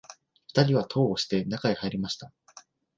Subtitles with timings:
[0.47, 2.33] 二人は戸を押して、中へ入りました